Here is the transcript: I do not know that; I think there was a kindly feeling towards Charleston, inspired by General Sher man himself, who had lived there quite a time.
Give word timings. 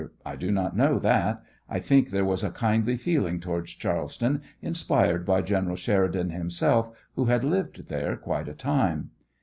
I 0.25 0.35
do 0.35 0.49
not 0.51 0.75
know 0.75 0.97
that; 0.97 1.43
I 1.69 1.77
think 1.79 2.09
there 2.09 2.25
was 2.25 2.43
a 2.43 2.49
kindly 2.49 2.97
feeling 2.97 3.39
towards 3.39 3.69
Charleston, 3.75 4.41
inspired 4.59 5.27
by 5.27 5.43
General 5.43 5.75
Sher 5.75 6.09
man 6.09 6.31
himself, 6.31 6.89
who 7.13 7.25
had 7.25 7.43
lived 7.43 7.87
there 7.87 8.15
quite 8.17 8.47
a 8.49 8.55
time. 8.55 9.11